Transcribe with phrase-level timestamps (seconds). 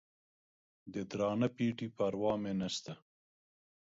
[0.93, 2.93] د درانه پېټي پروا مې نسته.